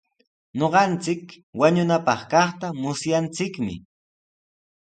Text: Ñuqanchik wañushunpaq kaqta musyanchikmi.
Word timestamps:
Ñuqanchik 0.57 1.23
wañushunpaq 1.59 2.21
kaqta 2.31 2.67
musyanchikmi. 2.81 3.73